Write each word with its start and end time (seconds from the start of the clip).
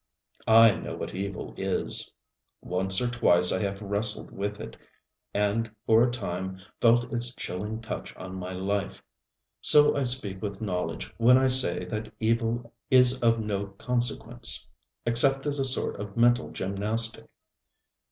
I 0.47 0.73
know 0.73 0.95
what 0.95 1.13
evil 1.13 1.53
is. 1.57 2.11
Once 2.63 2.99
or 3.01 3.07
twice 3.07 3.51
I 3.51 3.59
have 3.59 3.83
wrestled 3.83 4.31
with 4.31 4.59
it, 4.59 4.75
and 5.31 5.69
for 5.85 6.01
a 6.01 6.09
time 6.11 6.57
felt 6.79 7.13
its 7.13 7.35
chilling 7.35 7.83
touch 7.83 8.15
on 8.15 8.33
my 8.33 8.51
life; 8.51 9.03
so 9.61 9.95
I 9.95 10.01
speak 10.01 10.41
with 10.41 10.59
knowledge 10.59 11.13
when 11.19 11.37
I 11.37 11.45
say 11.45 11.85
that 11.85 12.11
evil 12.19 12.73
is 12.89 13.21
of 13.21 13.39
no 13.39 13.67
consequence, 13.67 14.65
except 15.05 15.45
as 15.45 15.59
a 15.59 15.65
sort 15.65 15.99
of 15.99 16.17
mental 16.17 16.49
gymnastic. 16.49 17.27